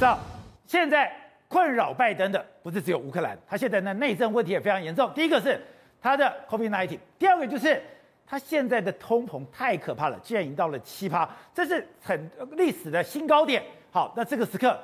[0.00, 0.18] 知道
[0.66, 1.14] 现在
[1.46, 5.12] 困扰拜登的不是只有乌克兰，他现在的内政问题也非常严重。
[5.14, 5.60] 第一个是
[6.00, 7.82] 他的 COVID-19，第二个就是
[8.26, 13.62] 他现在的通膨太可怕了，竟然已经到了七趴，这是很历史的新高点。
[13.90, 14.74] 好，那这个时刻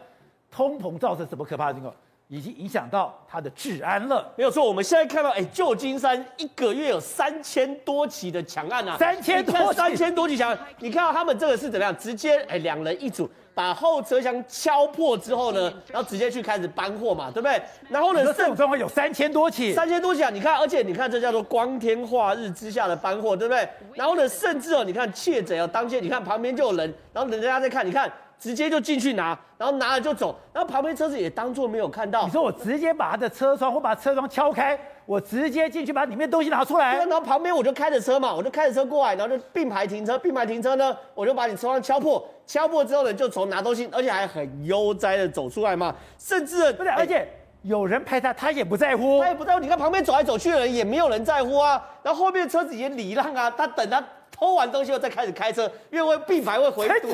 [0.50, 1.94] 通膨造成什么可怕的情况？
[2.28, 4.30] 已经影响到他的治安了。
[4.36, 10.58] 没有错，我们现在看到，哎，旧金山一个月有三千多起的抢案啊，三千多，三千多起抢案。
[10.80, 11.96] 你看到他们这个是怎么样？
[11.96, 17.58] 直接哎，两人一组，把后车厢敲破之后呢，然后直接去开始搬货嘛，对不对？
[17.88, 20.28] 然后呢，这种状况有三千多起，三千多起啊！
[20.28, 23.66] 你看，而且你看，这叫做光天化日之下的搬货，对不对？
[23.94, 28.12] 然后呢，甚至哦，你看窃贼哦，当街你看旁边就有人，然后人家在看，你看。
[28.38, 32.26] 直接就进去拿，然后拿了就走，然后旁边车子也当作没有看到。
[32.26, 36.96] 你说我直接把他的车窗或把车窗敲开，我直接进去把里面东西拿出来。
[36.96, 47.26] 然后旁边我就开着车嘛，我就开着车过来，然后就并排停车，并排停车呢，我就把你车窗敲破，敲破之后呢，就从拿东西，而且还很悠哉的走出来嘛，甚至不是，而且
[47.62, 49.60] 有人拍他，他也不在乎，他也不在乎。
[49.60, 54.04] 你看旁边走来走去的人也没有人在乎啊，然后后面车子也礼让啊，他等他。
[54.38, 57.08] 偷完东西后再开始开车，因为会并排会回堵，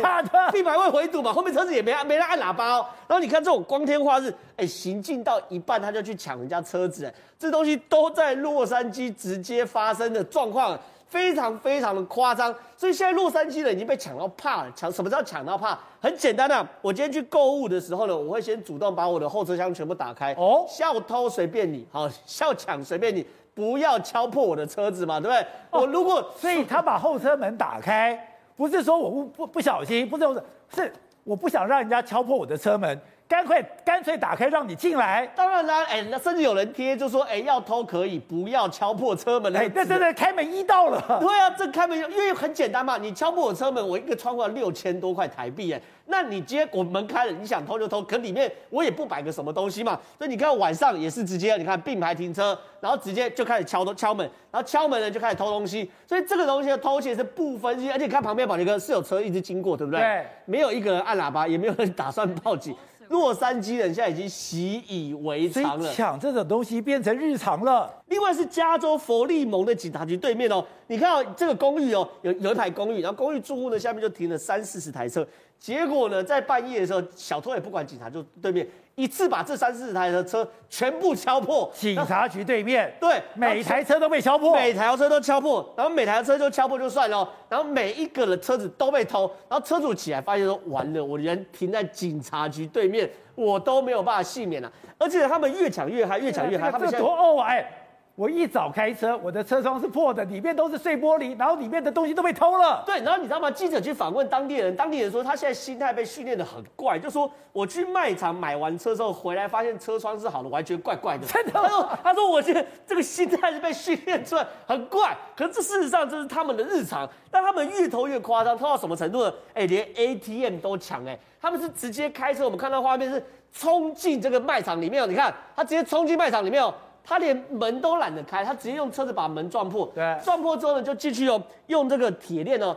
[0.50, 2.86] 并排会回堵嘛，后面车子也没按没人按喇叭哦。
[3.06, 12.52] 然后你看这种光天化日，哎，行进到一半他就去抢人家车子，哎，这东西都在洛杉矶直接发生的状况，非常非常的夸张。
[12.76, 15.78] 所以现在洛杉矶人已经被抢到怕了，抢什么叫抢到怕？
[16.00, 23.24] 很简单啊，我今天去购物的时候呢，我会先主动把我的后车厢全部打开，哦，要偷随便你，好，要抢随便你。
[23.54, 25.46] 不要敲破我的车子嘛，对不对？
[25.70, 28.18] 哦、我如果所以他把后车门打开，
[28.56, 30.42] 不是说我不不不小心，不是不是，
[30.74, 30.92] 是
[31.24, 33.00] 我不想让人家敲破我的车门，
[33.32, 35.26] 干脆干脆打开让你进来。
[35.34, 39.56] 当然啦，哎，那甚至有人贴就说，哎，要偷可以，不要敲破车门。
[39.56, 41.02] 哎，对对对，开门一到了。
[41.18, 45.80] 对啊，这开门因为很简单嘛，你敲破我车门，我一个窗户要六千多块台币，哎。
[46.06, 60.00] 那你今天我门开了，你想偷就偷，可里面我也不摆个什么东西嘛，所以你看晚上也是直接，你看并排停车，然后直接就开始敲敲门，然后敲门呢就开始偷东西，所以这个东西的偷窃是不分析，而且你看旁边宝杰哥是有车一直经过，对不对？
[60.00, 62.76] 对，没有一个人按喇叭，也没有人打算报警。
[63.12, 68.01] 洛杉矶人现在已经习以为常了，抢这种东西变成日常了。
[68.12, 75.26] 另外是加州佛利蒙的警察局对面哦，你看哦，这个公寓哦，有有一排公寓，然后公寓住户呢下面就停了三四十台车。
[75.58, 81.72] 结果呢，在半夜的时候，小偷也不管警察，就对面一次把这三四十台的车全部敲破。
[81.74, 97.78] 警察局对面，对，每台车都被敲破，每台车都敲破，然后每台车就敲破就算了，然后每一个的车子都被偷，然后车主起来发现说完了，我人停在警察局对面，我都没有办法幸免了，而且他们越抢越嗨，越抢越嗨，他们多哦哎。
[98.14, 102.82] 我一早开车，我的车窗是破的，里面都是碎玻璃，然后里面的东西都被偷了。
[102.84, 103.50] 对，然后你知道吗？
[103.50, 111.26] 记者去访问当地人，当地人说他现在心态被训练的很怪，就说我去卖场买完车之后回来，发现车窗是好的，完全怪怪的。
[111.26, 111.52] 真的？
[111.52, 115.16] 他说，他说我现在这个心态是被训练出来，很怪。
[115.34, 119.32] 可是这事实上这是他们的日常，但他们越偷越夸张，偷到什么程度呢？
[119.54, 123.24] 哎，连 ATM 都抢哎，他们是直接开车，我们看到画面是
[123.54, 126.74] 冲进这个卖场里面，你看他直接冲进卖场里面哦。
[127.04, 129.90] 他连门都懒得开，他直接用车子把门撞破。
[129.94, 132.76] 对，撞破之后呢，就进去用用这个铁链呢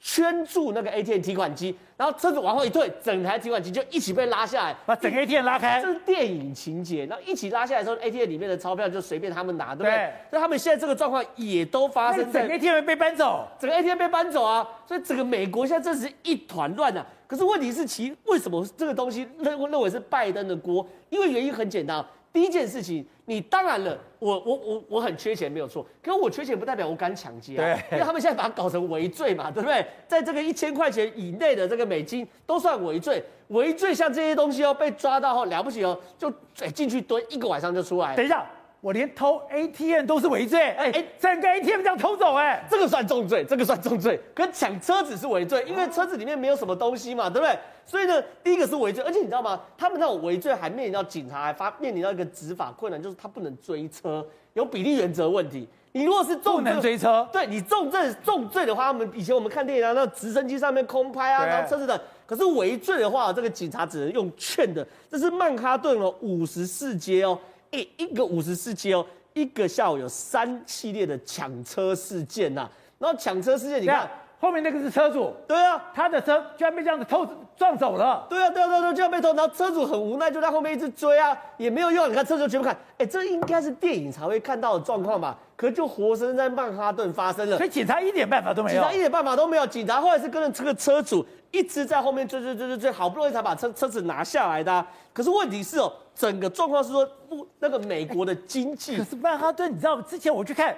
[0.00, 5.82] 圈住那个 ATM 提款机，然后车子往后一退，整台提款机就一起被拉下来，把整个 ATM 拉开。
[5.82, 9.90] 这是电影情节，然后一起拉下来的时候，ATM 里面的钞票就随便他们拿，对不对？
[9.90, 10.12] 对。
[10.30, 12.40] 所以他们现在这个状况也都发生在。
[12.40, 14.66] 整个 ATM 被搬走，整个 ATM 被搬走啊！
[14.86, 17.04] 所以整个美国现在真是一团乱啊！
[17.26, 20.86] 可是问题是其为什么这个东西认认为是拜登的锅？
[21.10, 22.04] 因为原因很简单。
[22.32, 29.84] 第一件事情，你当然了，我我我我很缺钱没有错，可是我缺钱不代表我敢抢劫啊，因为他们现在把它搞成违罪嘛，对不对？
[30.06, 38.14] 在这个一千块钱以内的这个美金都算违罪，违罪像这些东西哦，被抓到后了不起哦，就哎进去蹲一个晚上就出来。
[38.14, 38.46] 等一下。
[38.80, 44.20] 我连偷 ATM 都是违罪，哎哎，整个 ATM 这样偷走，哎，这个算重罪，这个算重罪。
[44.34, 47.58] 可抢车子是违罪，因为车子里面没有什么东西嘛，对不对？
[47.84, 49.60] 所以呢，第一个是违罪，而且你知道吗？
[49.76, 54.24] 他们那种违罪还面临到警察还发面临到一个执法困难，就是他不能追车，
[54.54, 55.68] 有比例原则问题。
[55.90, 62.00] 你如果是重不能追车，对你重罪重罪的话，我们以前我们看电影啊，那直升机上面空拍啊，然后车子的。
[62.26, 64.86] 可是违罪的话，这个警察只能用劝的。
[65.10, 67.36] 这是曼哈顿哦，五十四街哦。
[67.70, 69.04] 一一个五十四期哦，
[69.34, 77.26] 一个下午有三系列的抢车事件呐、啊，然后抢车事件，你看后面那个是车主，对啊，他的车居然被这样子偷
[77.56, 82.08] 撞走了，对啊，对啊，对啊，就要被偷，然后车主很无奈，就在后面一直追啊，也没有用。
[82.08, 85.36] 你看车主全部看，哎，这应该是电影才会看到的状况吧？
[85.56, 89.66] 可是就活生生在曼哈顿发生了，所以警察一点办法都没有，警察一点办法都没有。
[89.66, 94.86] 警察后来是跟着这个车主一直在后面追追追追追，好不容易才把车车子拿下来的啊。
[95.12, 100.72] 可是问题是哦，整个状况是说不那个美国的经济，可是曼哈顿，你知道之前我去看，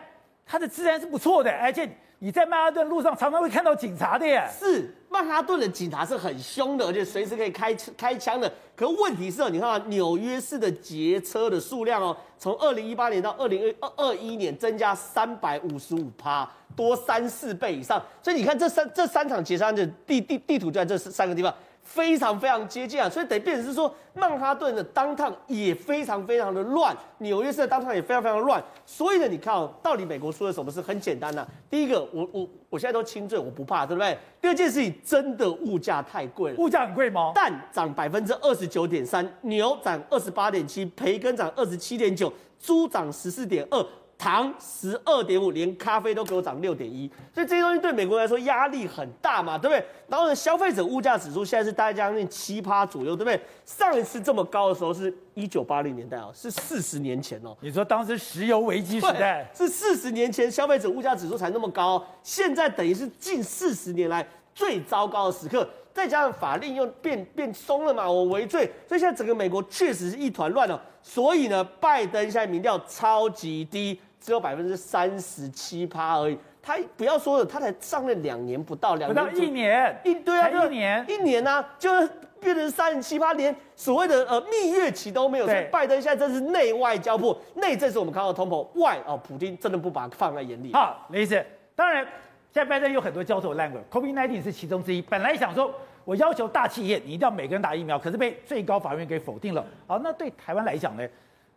[0.46, 1.86] 它的治安是不错的，而且。
[2.22, 4.46] 你在曼哈顿路上常常会看到警察的耶。
[4.58, 8.52] 是，曼哈顿的警察是很凶的，而且随时可以开开枪的。
[8.76, 16.46] 可问题是，你看啊，纽约市的劫车的数量哦，从二零一八年到二零二二一年增加三百五十五趴，
[16.76, 18.00] 多三四倍以上。
[18.22, 21.52] 所以你看这三这三场劫杀案的地地地图就在这三个地方。
[21.82, 28.62] 非常非常接近啊，所以得变成是说，曼哈顿的 downtown 也非常非常的乱，纽约市的 downtown 也非常非常的乱。
[28.86, 30.80] 所以呢，你看哦，到底美国出了什么事？
[30.80, 31.48] 很简单呐、啊。
[31.68, 34.16] 第一个，我我我现在都轻罪，我不怕，对不对？
[34.40, 36.56] 第二件事情，真的物价太贵了。
[36.58, 37.32] 物价很贵吗？
[37.34, 43.84] 蛋涨百分之二十九点三，牛涨二十八点七，培根涨二十七点九，猪涨十四点二。
[44.20, 49.82] 糖十二点五，连咖啡都给我涨六点一，所以这些东西对美国来说压力很大嘛，对不对？
[50.08, 53.40] 然后呢，消费者物价指数现在是大概将近七趴左右，对不对？
[53.64, 57.56] 上一次这么高的时候是一九八零年代哦，是四十年前哦。
[57.60, 70.78] 你说当时石油危机时代是四十年前消费者物价指数才那么高，现在等于是近四十年来最糟糕的时刻，再加上法令又变变松了嘛，我微罪，所以现在整个美国确实是一团乱了。
[71.02, 73.98] 所以呢，拜登现在民调超级低。
[74.20, 81.90] 只有百分之三十七趴而已，他不要说了，他才上任两年不到，两年不到一年，一对啊，一年一年啊，就
[82.38, 85.46] 变成三十七趴，连所谓的呃蜜月期都没有。
[85.46, 90.70] 所以拜登现在真是内外交迫，内政是我们看到通膨，外哦，普京真的不把它放在眼里。
[90.74, 91.42] 好，雷子，
[91.74, 92.04] 当然
[92.52, 95.00] 现在拜登有很多焦头烂额，COVID-19 是其中之一。
[95.00, 95.74] 本来想说
[96.04, 99.64] 我要求大企业你一定要每个人打疫苗，可是被最高法院给否定了。
[99.86, 101.08] 好，那对台湾来讲呢？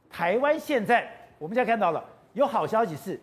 [0.10, 1.06] 台湾现在
[1.38, 2.02] 我们现在看到了。
[2.34, 3.20] 有好消息是，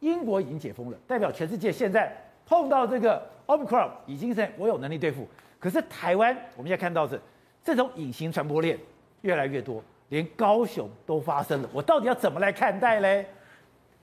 [0.00, 2.12] 英国已经解封了，代表全世界现在
[2.46, 5.28] 碰到这个 Omicron 已经是我有能力对付。
[5.58, 7.20] 可是台湾，我们现在看到是
[7.62, 8.78] 这种隐形传播链
[9.20, 11.68] 越来越多，连高雄都发生了。
[11.72, 13.26] 我到底要怎么来看待嘞？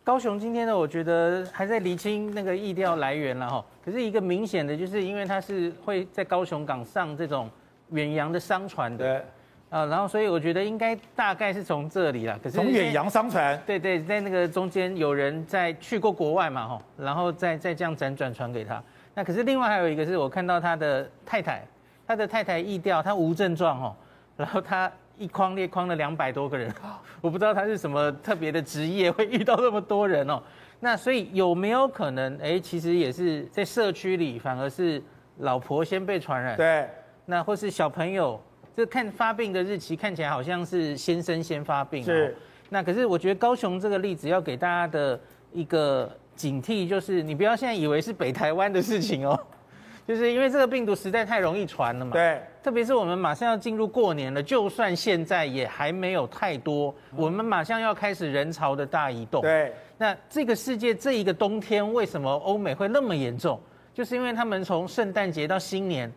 [0.03, 3.65] 高雄今天呢，我觉得还在厘清那个意调来源了哈。
[3.83, 7.49] 可是一个明显的就是，因为它是会在高雄港上这种
[7.91, 9.25] 远洋的商船的。
[9.69, 18.81] 啊，然后所以我觉得应该大概是从这里了，可是从远洋商船，对对，在那个中间有人在去过国外嘛，吼，然后再再这样辗转传给他。
[19.13, 21.63] 那可是另外还有一个是我看到他的太太，
[22.07, 23.95] 他的太太疫调，他无症状哦，
[24.35, 26.73] 然后他一框列框了两百多个人，
[27.21, 30.41] 我不知道他是什么特别的职业会遇到那么多人哦。
[30.79, 34.99] 那所以有没有可能，哎，其实也是在社区里反而是
[35.37, 36.89] 老婆先被传染，对，
[37.25, 38.41] 那或是小朋友。
[38.79, 42.33] 这看发病的日期看起来好像是先生先发病，是。
[42.69, 45.19] 那可是我觉得高雄这个例子要给大家的
[45.51, 49.37] 一个警惕，就是你不要现在以为是北台湾的事情哦，
[50.07, 52.13] 就是因为这个病毒实在太容易传了嘛。
[52.13, 52.41] 对。
[52.63, 59.41] 特别是我们马上要进入过年了，就算现在也还没有太多，我们马上要开始人潮的大移动。
[59.41, 59.73] 对。
[59.97, 63.59] 那这个世界这一个冬天为什么欧美会那么严重？
[63.93, 66.09] 就是因为他们从圣诞节到新年。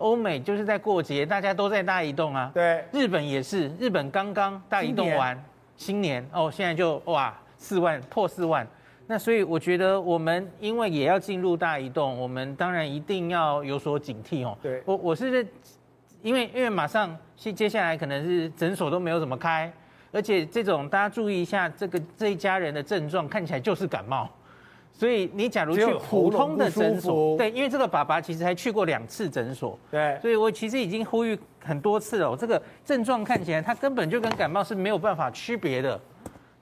[0.00, 2.50] 欧美就是在过节，大家都在大移动啊。
[2.54, 5.38] 对，日本也是，日本刚刚大移动完，
[5.76, 8.66] 新年，哦，现在就哇四万破四万。
[9.06, 14.56] 那所以我觉得我们因为也要进入大移动，我们当然一定要有所警惕哦。
[14.62, 15.46] 对，我我是
[16.22, 19.70] 因为因为马上接接下来可能是诊所都没有怎么开，
[20.12, 24.26] 而且这种大家注意一下，这个这一家人的症状看起来就是感冒。
[25.00, 32.36] 所以你假如去普通的诊所，对，因为这个爸爸其实还去过两次诊所，对，所以我其实已经呼吁很多次了。
[32.36, 35.98] 这个症状看起来他根本就跟感冒是没有办法区别的。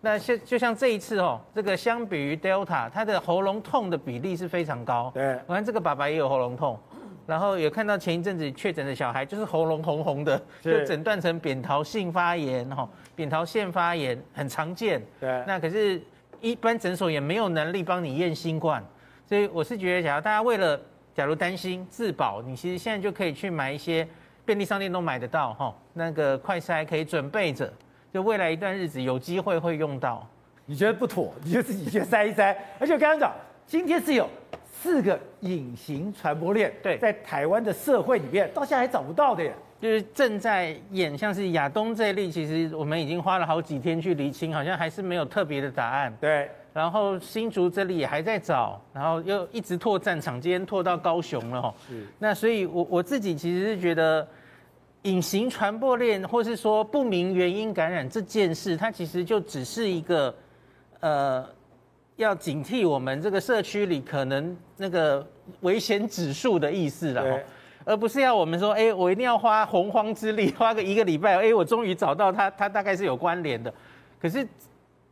[0.00, 5.11] 那像就像这一次哦，这个相比于 Delta，他的喉咙痛的比例是非常高。
[5.12, 6.78] 对，我看这个爸爸也有喉咙痛，
[7.26, 15.02] 然后有看到前一阵子确诊的小孩就是喉咙红红的，就诊断成扁桃性发炎哈，扁桃腺发炎很常见。
[15.18, 16.00] 对，那可是。
[16.40, 18.85] 一般诊所也没有能力帮你验新冠，
[19.26, 20.80] 所以我是觉得，假如大家为了
[21.14, 24.07] 假如担心自保，你其实现在就可以去买一些
[24.45, 27.73] 便利商店都买得到哈，那个快筛可以准备着，
[28.12, 30.26] 就未来一段日子有机会会用到。
[30.64, 32.54] 你觉得不妥，你就自己去筛一筛。
[32.78, 33.33] 而且我刚刚讲，
[33.66, 34.28] 今天是有
[34.71, 39.54] 四个隐形传播链，对，在台湾的社会里面到现在还找不到的耶。
[39.80, 46.16] 就是正在演，像是亚东这一例，其实我们已经花了好几天去厘清，好像还是没有特别的答案。
[46.20, 46.50] 对。
[46.75, 51.75] 然后新竹这里也还在找，然后又一直拓战场，今天拓到高雄了哈。
[51.88, 52.06] 是。
[52.18, 54.26] 那所以我，我我自己其实是觉得，
[55.02, 60.32] 隐形传播链或是说不明原因感染这件事，它其实就只是一个，
[61.00, 61.44] 呃，
[62.16, 65.26] 要警惕我们这个社区里可能那个
[65.62, 67.23] 危险指数的意思了。
[67.23, 67.44] 对。
[67.88, 73.73] 而不是要我们说，哎，我一定要花洪荒之力，花个一个礼拜，哎，我终于找到它，它大概是有关联的。
[74.21, 74.47] 可是。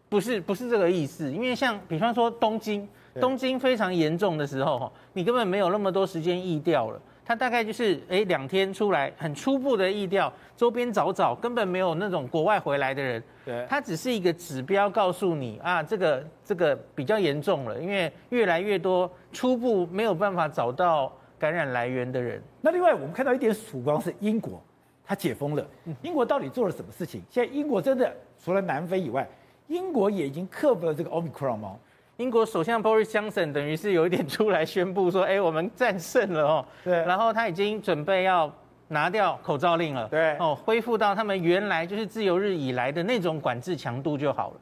[0.09, 2.89] 不是不是这个意思，因为像比方说东京，
[3.21, 22.43] 东京非常严重的时候，你根本没有那么多时间疫调了，它大概就是哎两天出来很初步的意调，周边找找，根本没有那种国外回来的人，对，它只是一个指标，告诉你啊这个这个比较严重了，因为越来越多初步没有办法找到感染来源的人。
[22.61, 24.63] 那另外我们看到一点曙光是英国，
[25.05, 25.67] 它解封了，
[26.03, 27.23] 英国到底做了什么事情？
[27.31, 29.27] 现在英国真的除了南非以外。
[29.69, 31.77] 英国也已经克服了这个 Omicron 吗？
[32.19, 37.05] 英国首相 Boris Johnson 等于是有一点出来宣布说：“哎，我们战胜了哦。”对。
[37.05, 38.49] 然后他已经准备要
[38.87, 40.07] 拿掉口罩令了。
[40.07, 40.39] 对。
[40.39, 44.57] 哦，恢复到他们原来就是自由日以来的那种管制强度就好了。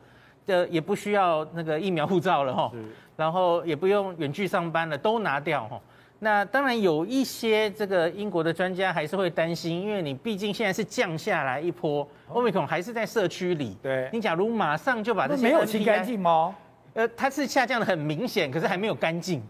[0.46, 2.70] 这也不需要那个疫苗护照了哈。
[2.72, 2.82] 是。
[3.14, 5.78] 然后也不用远距上班了，都拿掉哈。
[6.20, 13.76] 那当然有一些这个英国的专家还是会担心，因为你毕竟现在是降下来一波，Omicron 还是在社区里。
[13.82, 16.54] 对，你假如马上就把这些没有清干净吗？
[16.94, 19.42] 呃，它是下降的很明显，可是还没有干净。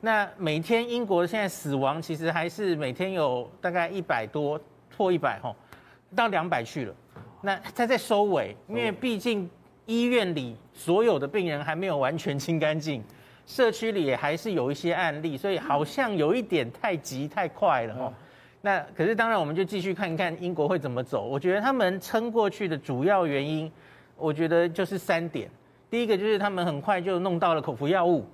[0.00, 4.60] 那每天英国现在死亡其实还是每天有大概一百多，
[4.96, 5.56] 破一百吼，
[6.14, 6.94] 到两百去了。
[7.42, 9.48] 那它在收尾，因为毕竟
[9.86, 13.02] 医院里所有的病人还没有完全清干净。
[13.50, 18.14] 社区里也还是有一些案例，所以好像有一点太急太快了哈。
[18.60, 21.26] 那可是当然，我们就继续看看英国会怎么走。
[21.26, 23.68] 我觉得他们撑过去的主要原因，
[24.16, 25.50] 我觉得就是三点。
[25.90, 28.24] 第一个就是他们很快就弄到了口服药物，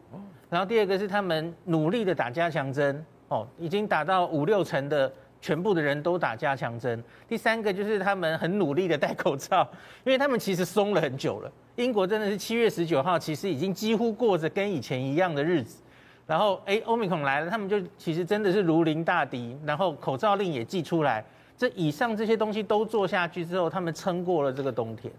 [0.51, 5.11] 然后第二个是他们努力的打加强针，哦，已经打到五六成的
[5.47, 7.01] 全部的人都打加强针。
[7.29, 9.65] 第三个就是他们很努力的戴口罩，
[10.03, 11.53] 因为他们其实松了很久了。
[11.77, 15.81] 英国真的是七月十九号，其实已经几乎过着跟以前一样的日子。
[16.27, 19.57] 然后，哎，欧米孔来了，他们就其实真的是如临大敌。
[19.65, 21.25] 然后口罩令也寄出来，
[21.57, 25.13] 这以上这些东西都做下去之后，他们撑过了这个冬天。